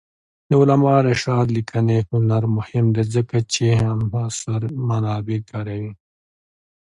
د 0.49 0.51
علامه 0.61 0.93
رشاد 1.09 1.47
لیکنی 1.57 1.99
هنر 2.09 2.43
مهم 2.57 2.85
دی 2.95 3.03
ځکه 3.15 3.37
چې 3.53 3.65
همعصر 3.83 4.61
منابع 4.89 5.39
کاروي. 5.51 5.91